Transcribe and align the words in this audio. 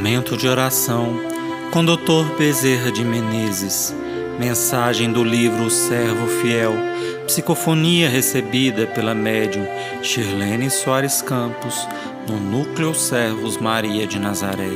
Momento 0.00 0.34
de 0.34 0.48
oração 0.48 1.20
com 1.70 1.84
Dr. 1.84 2.34
Bezerra 2.38 2.90
de 2.90 3.04
Menezes. 3.04 3.94
Mensagem 4.38 5.12
do 5.12 5.22
livro 5.22 5.64
O 5.64 5.70
Servo 5.70 6.26
Fiel. 6.26 6.72
Psicofonia 7.26 8.08
recebida 8.08 8.86
pela 8.86 9.14
médium 9.14 9.66
Shirlene 10.02 10.70
Soares 10.70 11.20
Campos 11.20 11.86
no 12.26 12.40
Núcleo 12.40 12.94
Servos 12.94 13.58
Maria 13.58 14.06
de 14.06 14.18
Nazaré. 14.18 14.70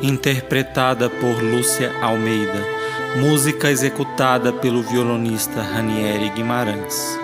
Interpretada 0.00 1.10
por 1.10 1.42
Lúcia 1.42 1.92
Almeida. 2.00 2.64
Música 3.16 3.68
executada 3.72 4.52
pelo 4.52 4.84
violonista 4.84 5.62
Ranieri 5.62 6.30
Guimarães. 6.30 7.23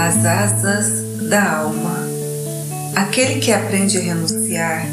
Nas 0.00 0.24
asas 0.24 1.28
da 1.28 1.58
alma. 1.58 1.94
Aquele 2.96 3.38
que 3.38 3.52
aprende 3.52 3.98
a 3.98 4.00
renunciar 4.00 4.86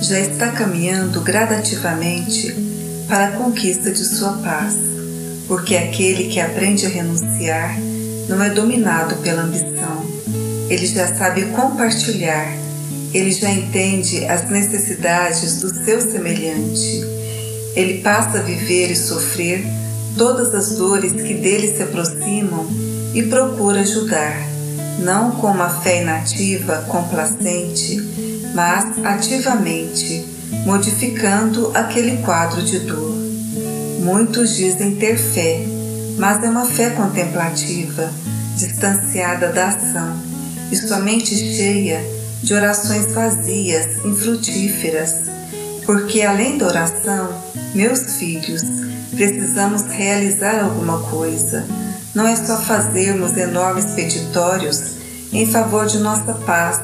já 0.00 0.18
está 0.18 0.52
caminhando 0.52 1.20
gradativamente 1.20 2.56
para 3.06 3.26
a 3.26 3.32
conquista 3.32 3.90
de 3.90 4.02
sua 4.02 4.32
paz, 4.38 4.74
porque 5.46 5.76
aquele 5.76 6.28
que 6.28 6.40
aprende 6.40 6.86
a 6.86 6.88
renunciar 6.88 7.78
não 8.26 8.42
é 8.42 8.48
dominado 8.48 9.16
pela 9.16 9.42
ambição. 9.42 10.02
Ele 10.70 10.86
já 10.86 11.14
sabe 11.14 11.44
compartilhar, 11.48 12.50
ele 13.12 13.32
já 13.32 13.50
entende 13.50 14.24
as 14.24 14.48
necessidades 14.48 15.60
do 15.60 15.84
seu 15.84 16.00
semelhante. 16.00 17.04
Ele 17.76 18.00
passa 18.00 18.38
a 18.38 18.42
viver 18.42 18.90
e 18.90 18.96
sofrer 18.96 19.62
todas 20.16 20.54
as 20.54 20.76
dores 20.76 21.12
que 21.12 21.34
dele 21.34 21.74
se 21.74 21.82
aproximam 21.82 22.66
e 23.12 23.22
procura 23.24 23.80
ajudar, 23.80 24.36
não 24.98 25.32
com 25.32 25.48
uma 25.48 25.68
fé 25.68 26.02
inativa, 26.02 26.84
complacente, 26.88 28.00
mas 28.54 29.04
ativamente, 29.04 30.24
modificando 30.64 31.70
aquele 31.74 32.22
quadro 32.22 32.62
de 32.62 32.80
dor. 32.80 33.14
Muitos 34.00 34.56
dizem 34.56 34.96
ter 34.96 35.16
fé, 35.16 35.64
mas 36.18 36.42
é 36.42 36.48
uma 36.48 36.64
fé 36.64 36.90
contemplativa, 36.90 38.12
distanciada 38.56 39.48
da 39.48 39.68
ação 39.68 40.16
e 40.70 40.76
somente 40.76 41.34
cheia 41.36 42.04
de 42.42 42.54
orações 42.54 43.12
vazias, 43.12 44.04
infrutíferas, 44.04 45.14
porque 45.84 46.22
além 46.22 46.58
da 46.58 46.66
oração, 46.66 47.28
meus 47.74 48.16
filhos, 48.16 48.62
precisamos 49.14 49.82
realizar 49.82 50.62
alguma 50.62 50.98
coisa 51.10 51.64
não 52.14 52.28
é 52.28 52.36
só 52.36 52.58
fazermos 52.58 53.36
enormes 53.36 53.86
petitórios 53.86 54.94
em 55.32 55.50
favor 55.50 55.86
de 55.86 55.98
nossa 55.98 56.32
paz, 56.32 56.80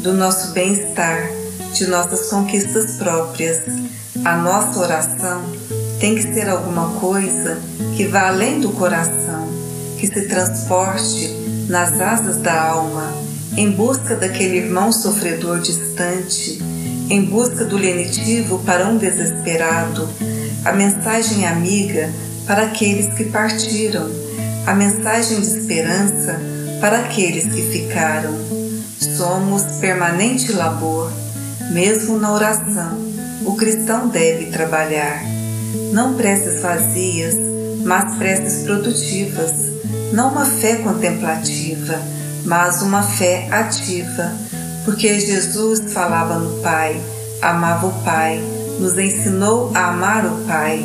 do 0.00 0.14
nosso 0.14 0.52
bem-estar, 0.52 1.30
de 1.74 1.86
nossas 1.86 2.30
conquistas 2.30 2.92
próprias. 2.92 3.60
A 4.24 4.36
nossa 4.36 4.80
oração 4.80 5.42
tem 6.00 6.14
que 6.14 6.22
ser 6.22 6.48
alguma 6.48 6.98
coisa 6.98 7.58
que 7.94 8.06
vá 8.06 8.28
além 8.28 8.60
do 8.60 8.70
coração, 8.70 9.48
que 9.98 10.06
se 10.06 10.22
transporte 10.28 11.28
nas 11.68 12.00
asas 12.00 12.38
da 12.38 12.68
alma, 12.68 13.12
em 13.58 13.70
busca 13.70 14.16
daquele 14.16 14.56
irmão 14.56 14.90
sofredor 14.90 15.60
distante, 15.60 16.58
em 17.10 17.24
busca 17.24 17.64
do 17.64 17.76
lenitivo 17.76 18.60
para 18.60 18.86
um 18.88 18.96
desesperado, 18.96 20.08
a 20.64 20.72
mensagem 20.72 21.46
amiga 21.46 22.08
para 22.46 22.62
aqueles 22.62 23.12
que 23.14 23.24
partiram 23.24 24.08
a 24.66 24.74
mensagem 24.74 25.40
de 25.40 25.46
esperança 25.46 26.40
para 26.80 27.00
aqueles 27.00 27.52
que 27.52 27.62
ficaram. 27.62 28.34
Somos 29.16 29.62
permanente 29.80 30.52
labor, 30.52 31.10
mesmo 31.72 32.18
na 32.18 32.32
oração, 32.32 32.98
o 33.44 33.56
cristão 33.56 34.08
deve 34.08 34.46
trabalhar. 34.46 35.22
Não 35.92 36.14
preces 36.14 36.62
vazias, 36.62 37.34
mas 37.84 38.14
preces 38.16 38.62
produtivas, 38.62 39.52
não 40.12 40.30
uma 40.30 40.44
fé 40.44 40.76
contemplativa, 40.76 41.98
mas 42.44 42.82
uma 42.82 43.02
fé 43.02 43.48
ativa, 43.50 44.32
porque 44.84 45.20
Jesus 45.20 45.92
falava 45.92 46.38
no 46.38 46.62
Pai, 46.62 47.00
amava 47.42 47.86
o 47.86 48.04
Pai, 48.04 48.40
nos 48.78 48.96
ensinou 48.98 49.70
a 49.74 49.88
amar 49.88 50.24
o 50.26 50.44
Pai, 50.46 50.84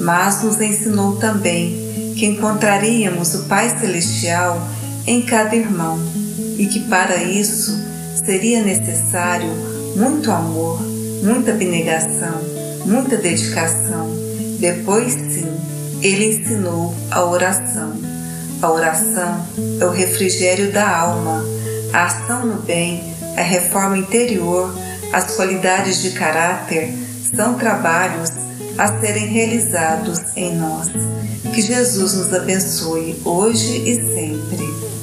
mas 0.00 0.42
nos 0.42 0.60
ensinou 0.60 1.16
também 1.16 2.14
que 2.16 2.26
encontraríamos 2.26 3.34
o 3.34 3.44
Pai 3.44 3.68
Celestial 3.78 4.60
em 5.06 5.22
cada 5.22 5.54
irmão 5.54 5.98
e 6.58 6.66
que 6.66 6.80
para 6.80 7.22
isso 7.22 7.78
seria 8.24 8.62
necessário 8.62 9.50
muito 9.94 10.30
amor, 10.30 10.80
muita 11.22 11.52
abnegação, 11.52 12.40
muita 12.84 13.16
dedicação. 13.16 14.10
Depois, 14.58 15.12
sim, 15.12 15.48
ele 16.02 16.36
ensinou 16.36 16.94
a 17.10 17.24
oração. 17.24 17.92
A 18.62 18.70
oração 18.70 19.46
é 19.80 19.84
o 19.84 19.90
refrigério 19.90 20.72
da 20.72 20.88
alma, 20.88 21.44
a 21.92 22.06
ação 22.06 22.46
no 22.46 22.62
bem, 22.62 23.15
a 23.36 23.42
reforma 23.42 23.98
interior, 23.98 24.74
as 25.12 25.36
qualidades 25.36 26.02
de 26.02 26.10
caráter 26.10 26.92
são 27.34 27.54
trabalhos 27.54 28.32
a 28.78 28.98
serem 29.00 29.26
realizados 29.26 30.20
em 30.34 30.54
nós. 30.56 30.88
Que 31.54 31.62
Jesus 31.62 32.14
nos 32.14 32.32
abençoe 32.34 33.20
hoje 33.24 33.88
e 33.88 33.94
sempre. 33.94 34.95